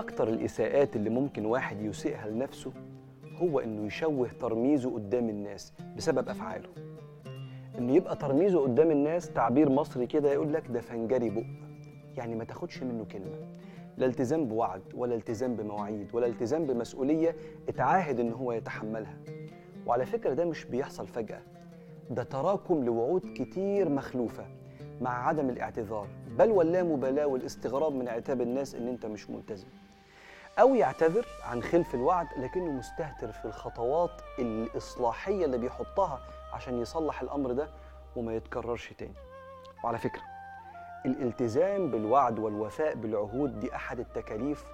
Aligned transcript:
أكتر 0.00 0.28
الإساءات 0.28 0.96
اللي 0.96 1.10
ممكن 1.10 1.46
واحد 1.46 1.80
يسيئها 1.82 2.28
لنفسه 2.28 2.72
هو 3.36 3.60
إنه 3.60 3.86
يشوه 3.86 4.28
ترميزه 4.40 4.94
قدام 4.94 5.28
الناس 5.28 5.72
بسبب 5.96 6.28
أفعاله. 6.28 6.68
إنه 7.78 7.92
يبقى 7.92 8.16
ترميزه 8.16 8.60
قدام 8.60 8.90
الناس 8.90 9.30
تعبير 9.30 9.68
مصري 9.68 10.06
كده 10.06 10.32
يقول 10.32 10.52
لك 10.52 10.66
ده 10.70 10.80
فنجري 10.80 11.30
بق. 11.30 11.42
يعني 12.16 12.34
ما 12.34 12.44
تاخدش 12.44 12.82
منه 12.82 13.04
كلمة. 13.04 13.36
لا 13.96 14.06
التزام 14.06 14.44
بوعد 14.48 14.82
ولا 14.94 15.14
التزام 15.14 15.56
بمواعيد 15.56 16.08
ولا 16.12 16.26
التزام 16.26 16.66
بمسؤولية 16.66 17.36
اتعاهد 17.68 18.20
إن 18.20 18.32
هو 18.32 18.52
يتحملها. 18.52 19.16
وعلى 19.86 20.06
فكرة 20.06 20.34
ده 20.34 20.44
مش 20.44 20.64
بيحصل 20.64 21.06
فجأة. 21.06 21.42
ده 22.10 22.22
تراكم 22.22 22.84
لوعود 22.84 23.22
كتير 23.36 23.88
مخلوفة 23.88 24.44
مع 25.00 25.28
عدم 25.28 25.50
الاعتذار. 25.50 26.06
بل 26.38 26.50
واللامبالاة 26.50 27.26
والاستغراب 27.26 27.94
من 27.94 28.08
عتاب 28.08 28.40
الناس 28.40 28.74
إن 28.74 28.88
أنت 28.88 29.06
مش 29.06 29.30
ملتزم. 29.30 29.66
أو 30.58 30.74
يعتذر 30.74 31.26
عن 31.44 31.62
خلف 31.62 31.94
الوعد 31.94 32.26
لكنه 32.36 32.70
مستهتر 32.70 33.32
في 33.32 33.44
الخطوات 33.44 34.10
الإصلاحية 34.38 35.44
اللي 35.44 35.58
بيحطها 35.58 36.20
عشان 36.52 36.80
يصلح 36.80 37.22
الأمر 37.22 37.52
ده 37.52 37.68
وما 38.16 38.34
يتكررش 38.34 38.92
تاني. 38.92 39.14
وعلى 39.84 39.98
فكرة 39.98 40.22
الالتزام 41.06 41.90
بالوعد 41.90 42.38
والوفاء 42.38 42.94
بالعهود 42.94 43.60
دي 43.60 43.74
أحد 43.74 44.00
التكاليف 44.00 44.64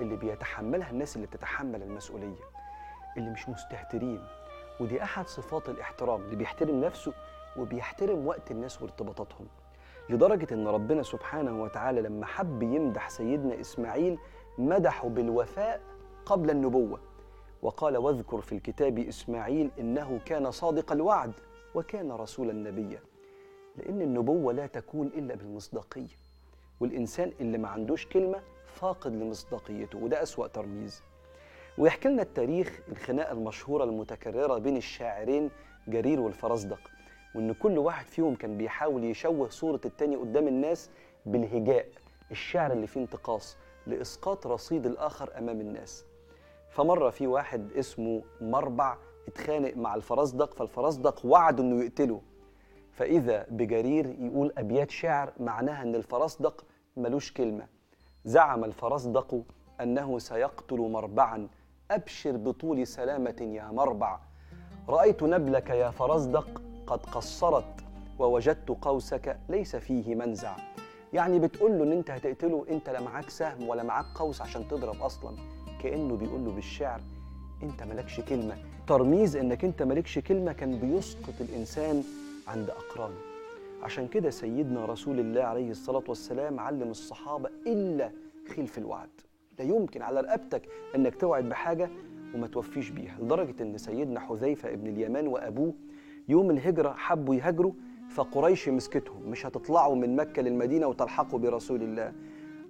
اللي 0.00 0.16
بيتحملها 0.16 0.90
الناس 0.90 1.16
اللي 1.16 1.26
بتتحمل 1.26 1.82
المسؤولية 1.82 2.42
اللي 3.16 3.30
مش 3.30 3.48
مستهترين. 3.48 4.26
ودي 4.80 5.02
أحد 5.02 5.26
صفات 5.28 5.68
الاحترام 5.68 6.20
اللي 6.20 6.36
بيحترم 6.36 6.80
نفسه 6.80 7.12
وبيحترم 7.56 8.26
وقت 8.26 8.50
الناس 8.50 8.82
وارتباطاتهم. 8.82 9.46
لدرجة 10.10 10.54
إن 10.54 10.68
ربنا 10.68 11.02
سبحانه 11.02 11.62
وتعالى 11.62 12.00
لما 12.00 12.26
حب 12.26 12.62
يمدح 12.62 13.08
سيدنا 13.08 13.60
إسماعيل 13.60 14.18
مدحه 14.58 15.08
بالوفاء 15.08 15.80
قبل 16.26 16.50
النبوة. 16.50 17.00
وقال 17.62 17.96
واذكر 17.96 18.40
في 18.40 18.52
الكتاب 18.52 18.98
إسماعيل 18.98 19.70
إنه 19.78 20.20
كان 20.24 20.50
صادق 20.50 20.92
الوعد 20.92 21.32
وكان 21.74 22.12
رسولا 22.12 22.52
نبيا. 22.52 23.00
لأن 23.76 24.02
النبوة 24.02 24.52
لا 24.52 24.66
تكون 24.66 25.06
إلا 25.06 25.34
بالمصداقية. 25.34 26.16
والإنسان 26.80 27.32
اللي 27.40 27.58
ما 27.58 27.68
عندوش 27.68 28.06
كلمة 28.06 28.42
فاقد 28.66 29.12
لمصداقيته 29.12 29.98
وده 29.98 30.22
أسوأ 30.22 30.46
ترميز. 30.46 31.02
ويحكي 31.78 32.08
لنا 32.08 32.22
التاريخ 32.22 32.80
الخناقة 32.88 33.32
المشهورة 33.32 33.84
المتكررة 33.84 34.58
بين 34.58 34.76
الشاعرين 34.76 35.50
جرير 35.88 36.20
والفرزدق 36.20 36.80
وإن 37.34 37.54
كل 37.54 37.78
واحد 37.78 38.06
فيهم 38.06 38.34
كان 38.34 38.56
بيحاول 38.58 39.04
يشوه 39.04 39.48
صورة 39.48 39.80
التاني 39.84 40.16
قدام 40.16 40.48
الناس 40.48 40.90
بالهجاء. 41.26 41.86
الشعر 42.30 42.72
اللي 42.72 42.86
فيه 42.86 43.00
انتقاص 43.00 43.56
لإسقاط 43.86 44.46
رصيد 44.46 44.86
الآخر 44.86 45.38
أمام 45.38 45.60
الناس. 45.60 46.04
فمرة 46.70 47.10
في 47.10 47.26
واحد 47.26 47.72
اسمه 47.72 48.22
مربع 48.40 48.96
اتخانق 49.28 49.76
مع 49.76 49.94
الفرزدق 49.94 50.54
فالفرزدق 50.54 51.26
وعد 51.26 51.60
إنه 51.60 51.84
يقتله 51.84 52.20
فإذا 52.92 53.46
بجرير 53.50 54.16
يقول 54.20 54.52
أبيات 54.58 54.90
شعر 54.90 55.32
معناها 55.40 55.82
إن 55.82 55.94
الفرزدق 55.94 56.64
ملوش 56.96 57.32
كلمة. 57.32 57.66
زعم 58.24 58.64
الفرزدق 58.64 59.42
أنه 59.80 60.18
سيقتل 60.18 60.78
مربعا. 60.78 61.48
أبشر 61.90 62.36
بطول 62.36 62.86
سلامة 62.86 63.36
يا 63.40 63.64
مربع. 63.64 64.18
رأيت 64.88 65.22
نبلك 65.22 65.70
يا 65.70 65.90
فرزدق 65.90 66.62
قد 66.86 67.06
قصرت 67.06 67.84
ووجدت 68.18 68.68
قوسك 68.68 69.38
ليس 69.48 69.76
فيه 69.76 70.14
منزع. 70.14 70.56
يعني 71.14 71.38
بتقول 71.38 71.78
له 71.78 71.84
إن 71.84 71.92
أنت 71.92 72.10
هتقتله 72.10 72.64
أنت 72.70 72.90
لا 72.90 73.00
معاك 73.00 73.30
سهم 73.30 73.68
ولا 73.68 73.82
معاك 73.82 74.06
قوس 74.14 74.40
عشان 74.40 74.68
تضرب 74.68 75.02
أصلا. 75.02 75.36
كأنه 75.82 76.16
بيقول 76.16 76.44
له 76.44 76.50
بالشعر 76.50 77.00
أنت 77.62 77.82
مالكش 77.82 78.20
كلمة. 78.20 78.56
ترميز 78.86 79.36
إنك 79.36 79.64
أنت 79.64 79.82
مالكش 79.82 80.18
كلمة 80.18 80.52
كان 80.52 80.78
بيسقط 80.78 81.34
الإنسان 81.40 82.02
عند 82.48 82.70
أقرانه. 82.70 83.16
عشان 83.82 84.08
كده 84.08 84.30
سيدنا 84.30 84.84
رسول 84.84 85.20
الله 85.20 85.42
عليه 85.42 85.70
الصلاة 85.70 86.02
والسلام 86.08 86.60
علم 86.60 86.90
الصحابة 86.90 87.50
إلا 87.66 88.10
خلف 88.56 88.78
الوعد. 88.78 89.10
لا 89.58 89.64
يمكن 89.64 90.02
على 90.02 90.20
رقبتك 90.20 90.62
إنك 90.94 91.14
توعد 91.14 91.48
بحاجة 91.48 91.90
وما 92.34 92.46
توفيش 92.46 92.90
بيها. 92.90 93.16
لدرجة 93.20 93.62
إن 93.62 93.78
سيدنا 93.78 94.20
حذيفة 94.20 94.72
ابن 94.72 94.86
اليمان 94.86 95.26
وأبوه 95.28 95.74
يوم 96.28 96.50
الهجرة 96.50 96.92
حبوا 96.92 97.34
يهاجروا 97.34 97.72
فقريش 98.10 98.68
مسكتهم 98.68 99.22
مش 99.30 99.46
هتطلعوا 99.46 99.96
من 99.96 100.16
مكة 100.16 100.42
للمدينة 100.42 100.86
وتلحقوا 100.86 101.38
برسول 101.38 101.82
الله. 101.82 102.12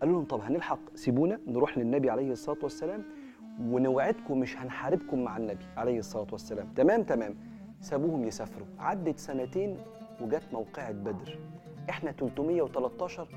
قالوا 0.00 0.14
لهم 0.14 0.24
طب 0.24 0.40
هنلحق 0.40 0.78
سيبونا 0.94 1.40
نروح 1.46 1.78
للنبي 1.78 2.10
عليه 2.10 2.32
الصلاة 2.32 2.58
والسلام 2.62 3.02
ونوعدكم 3.60 4.40
مش 4.40 4.56
هنحاربكم 4.56 5.24
مع 5.24 5.36
النبي 5.36 5.64
عليه 5.76 5.98
الصلاة 5.98 6.26
والسلام. 6.32 6.68
تمام 6.76 7.02
تمام. 7.02 7.34
سابوهم 7.80 8.24
يسافروا. 8.24 8.66
عدت 8.78 9.18
سنتين 9.18 9.76
وجت 10.20 10.42
موقعة 10.52 10.92
بدر. 10.92 11.38
إحنا 11.90 12.12
313 12.12 13.28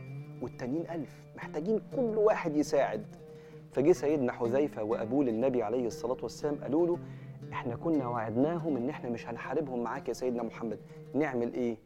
والتانيين 0.41 0.90
ألف. 0.90 1.22
محتاجين 1.35 1.81
كل 1.96 2.18
واحد 2.18 2.56
يساعد. 2.56 3.06
فجه 3.72 3.91
سيدنا 3.91 4.31
حذيفة 4.31 4.84
وأبوه 4.84 5.24
للنبي 5.24 5.64
عليه 5.64 5.88
الصلاة 5.88 6.18
والسلام 6.24 6.56
قالوا 6.56 6.88
له 6.88 6.97
إحنا 7.53 7.75
كنا 7.75 8.08
وعدناهم 8.08 8.78
إن 8.78 8.90
إحنا 8.90 9.09
مش 9.09 9.28
هنحاربهم 9.28 9.84
معاك 9.84 10.08
يا 10.08 10.13
سيدنا 10.13 10.44
محمد. 10.44 10.80
نعمل 11.13 11.53
إيه؟ 11.53 11.78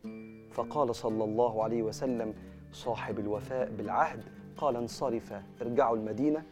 فقال 0.52 0.96
صلى 0.96 1.24
الله 1.24 1.64
عليه 1.64 1.84
وسلم 1.84 2.34
صاحب 2.72 3.20
الوفاء 3.20 3.70
بالعهد 3.70 4.24
قال 4.58 4.76
انصرفا 4.76 5.44
ارجعوا 5.62 5.96
المدينة 5.98 6.44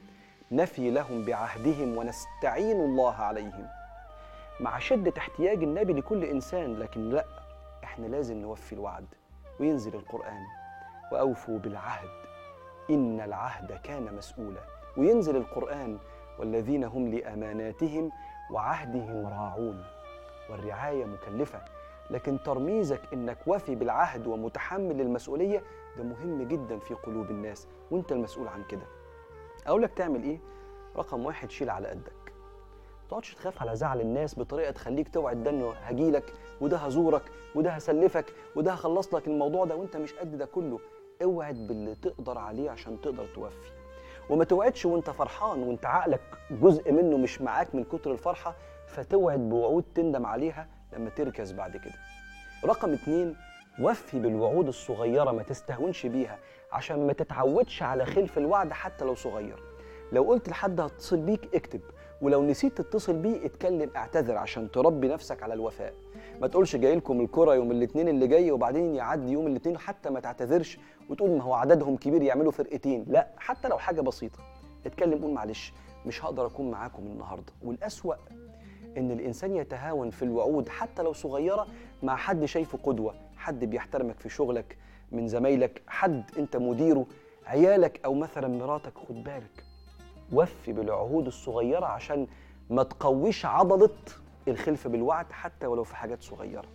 نفي 0.52 0.92
لهم 0.92 1.26
بعهدهم 1.26 1.98
ونستعين 1.98 2.80
الله 2.82 3.14
عليهم. 3.14 3.68
مع 4.60 4.80
شدة 4.80 5.14
احتياج 5.18 5.64
النبي 5.64 5.94
لكل 5.94 6.24
إنسان 6.24 6.76
لكن 6.76 7.10
لأ 7.10 7.26
إحنا 7.84 8.06
لازم 8.08 8.38
نوفي 8.38 8.74
الوعد 8.74 9.06
وينزل 9.60 9.96
القرآن. 9.96 10.44
وأوفوا 11.12 11.60
بالعهد 11.60 12.10
إن 12.90 13.20
العهد 13.22 13.72
كان 13.84 14.16
مسؤولا. 14.16 14.62
وينزل 14.98 15.36
القرآن 15.36 15.98
والذين 16.40 16.84
هم 16.84 17.08
لأماناتهم 17.08 18.12
وعهدهم 18.52 19.28
راعون 19.28 19.84
والرعاية 20.50 21.06
مكلفة 21.06 21.62
لكن 22.10 22.44
ترميزك 22.44 23.02
إنك 23.14 23.38
وفي 23.48 23.76
بالعهد 23.76 24.28
ومتحمل 24.28 25.02
المسؤولية 25.02 25.64
ده 25.98 26.04
مهم 26.04 26.44
جدا 26.48 26.80
في 26.80 26.94
قلوب 26.94 27.30
الناس 27.32 27.68
وأنت 27.92 28.12
المسؤول 28.12 28.48
عن 28.48 28.64
كده. 28.64 28.86
أقول 29.68 29.82
لك 29.82 29.94
تعمل 29.94 30.24
إيه؟ 30.24 30.40
رقم 30.98 31.26
واحد 31.26 31.52
شيل 31.52 31.70
على 31.70 31.88
قدك. 31.88 32.34
تقعدش 33.10 33.34
تخاف 33.36 33.62
على 33.62 33.76
زعل 33.76 34.02
الناس 34.02 34.40
بطريقة 34.40 34.72
تخليك 34.72 35.14
توعد 35.14 35.44
ده 35.44 35.50
إنه 35.50 35.72
هجيلك 35.72 36.34
وده 36.62 36.78
هزورك 36.78 37.24
وده 37.56 37.72
هسلفك 37.72 38.34
وده 38.56 38.72
هخلص 38.72 39.14
لك 39.14 39.28
الموضوع 39.28 39.66
ده 39.66 39.76
وأنت 39.76 39.98
مش 39.98 40.14
قد 40.14 40.38
ده 40.38 40.46
كله. 40.46 40.80
اوعد 41.24 41.68
باللي 41.68 41.96
تقدر 41.96 42.38
عليه 42.38 42.70
عشان 42.70 43.02
تقدر 43.02 43.26
توفي. 43.36 43.72
وما 44.30 44.44
توعدش 44.44 44.86
وانت 44.86 45.10
فرحان 45.10 45.64
وانت 45.64 45.86
عقلك 45.86 46.22
جزء 46.52 46.92
منه 46.92 47.18
مش 47.18 47.42
معاك 47.42 47.76
من 47.76 47.84
كتر 47.84 48.12
الفرحة 48.12 48.56
فتوعد 48.88 49.40
بوعود 49.40 49.84
تندم 49.96 50.26
عليها 50.26 50.68
لما 50.94 51.10
تركز 51.10 51.52
بعد 51.52 51.78
كده. 51.78 51.94
رقم 52.66 52.94
اتنين 52.94 53.36
وفي 53.82 54.20
بالوعود 54.20 54.68
الصغيرة 54.68 55.32
ما 55.32 55.44
تستهونش 55.44 56.06
بيها 56.06 56.40
عشان 56.72 57.08
ما 57.08 57.14
تتعودش 57.14 57.84
على 57.84 58.06
خلف 58.06 58.38
الوعد 58.38 58.72
حتى 58.74 59.06
لو 59.06 59.16
صغير. 59.16 59.64
لو 60.12 60.24
قلت 60.24 60.50
لحد 60.50 60.80
هتصل 60.80 61.18
بيك 61.18 61.56
اكتب 61.56 61.82
ولو 62.22 62.44
نسيت 62.44 62.78
تتصل 62.78 63.14
بيه 63.14 63.46
اتكلم 63.46 63.90
اعتذر 63.96 64.38
عشان 64.38 64.72
تربي 64.72 65.08
نفسك 65.08 65.44
على 65.44 65.54
الوفاء. 65.54 65.94
ما 66.42 66.48
تقولش 66.48 66.76
جاي 66.76 66.96
لكم 66.96 67.22
الكرة 67.22 67.56
يوم 67.56 67.72
الاثنين 67.72 68.08
اللي 68.08 68.28
جاي 68.28 68.52
وبعدين 68.52 68.96
يعدي 68.96 69.32
يوم 69.32 69.48
الاثنين 69.48 69.78
حتى 69.78 70.10
ما 70.10 70.20
تعتذرش 70.20 70.80
وتقول 71.10 71.30
ما 71.30 71.44
هو 71.44 71.54
عددهم 71.54 71.98
كبير 71.98 72.22
يعملوا 72.22 72.52
فرقتين. 72.52 73.06
لا 73.08 73.28
حتى 73.38 73.68
لو 73.68 73.78
حاجة 73.78 74.02
بسيطة. 74.02 74.40
اتكلم 74.86 75.22
قول 75.22 75.32
معلش 75.32 75.74
مش 76.06 76.26
هقدر 76.26 76.46
أكون 76.46 76.72
معاكم 76.72 77.04
النهارده. 77.04 77.54
والأسوأ 77.64 78.16
إن 78.98 79.12
الإنسان 79.12 79.56
يتهاون 79.56 80.10
في 80.10 80.24
الوعود 80.24 80.70
حتى 80.70 81.02
لو 81.04 81.14
صغيرة 81.14 81.68
مع 82.04 82.16
حد 82.16 82.46
شايفه 82.46 82.78
قدوة 82.84 83.16
حد 83.38 83.66
بيحترمك 83.66 84.20
في 84.20 84.30
شغلك 84.30 84.78
من 85.12 85.28
زمايلك 85.28 85.82
حد 85.88 86.24
أنت 86.38 86.58
مديره 86.58 87.06
عيالك 87.46 88.02
أو 88.06 88.14
مثلا 88.14 88.48
مراتك 88.48 88.98
خد 88.98 89.24
بالك. 89.24 89.69
وفي 90.34 90.74
بالعهود 90.74 91.28
الصغيرة 91.28 91.86
عشان 91.86 92.28
ما 92.70 92.84
تقويش 92.84 93.46
عضلة 93.46 93.90
الخلف 94.48 94.88
بالوعد 94.88 95.32
حتى 95.32 95.68
ولو 95.68 95.84
في 95.84 95.96
حاجات 95.96 96.22
صغيرة. 96.24 96.68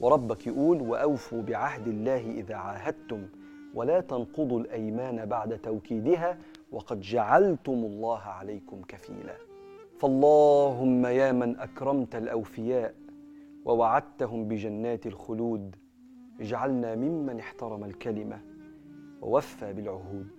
وربك 0.00 0.46
يقول 0.46 0.80
وأوفوا 0.82 1.42
بعهد 1.42 1.88
الله 1.88 2.30
إذا 2.30 2.54
عاهدتم 2.54 3.26
ولا 3.74 4.00
تنقضوا 4.00 4.60
الأيمان 4.60 5.26
بعد 5.26 5.58
توكيدها 5.58 6.38
وقد 6.72 7.00
جعلتم 7.00 7.72
الله 7.72 8.20
عليكم 8.20 8.82
كفيلا. 8.88 9.36
فاللهم 9.98 11.06
يا 11.06 11.32
من 11.32 11.58
أكرمت 11.58 12.16
الأوفياء 12.16 12.94
ووعدتهم 13.64 14.48
بجنات 14.48 15.06
الخلود 15.06 15.76
اجعلنا 16.40 16.94
ممن 16.94 17.38
احترم 17.38 17.84
الكلمة 17.84 18.40
ووفى 19.22 19.72
بالعهود. 19.72 20.37